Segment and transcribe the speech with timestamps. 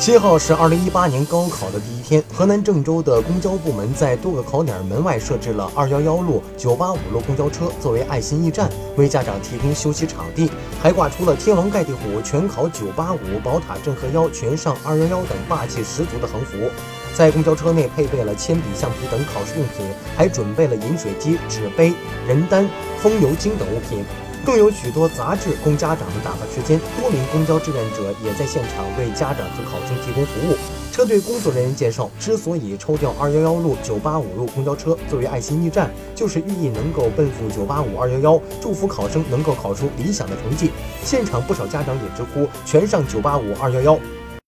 [0.00, 10.50] 七号是二零一八年高考的第一天，河南郑州的公交部门在多个考点门外设置了二幺幺路、九八五路公交车作为爱心驿站，为家长提供休息场地，
[10.80, 16.56] 还挂出了天王盖地虎、全考九八五、宝塔镇河妖、全上二幺幺等霸气十足的横幅。
[17.14, 19.86] 在公交车内配备了铅笔、橡皮等考试用品，
[20.16, 21.92] 还准备了饮水机、纸杯、
[22.26, 22.66] 人丹、
[23.02, 24.02] 风油精等物品。
[24.44, 30.56] 更有许多杂志供家长们打发时间，多名公交志愿者也在现场为家长和考生提供服务。
[30.90, 40.70] 车队工作人员介绍，之所以抽调二幺幺路、九八五路公交车作为爱心驿站，就是寓意能够奔赴九八五、二幺幺，祝福考生能够考出理想的成绩。
[41.04, 43.98] 现场不少家长也直呼全上九八五、二幺幺。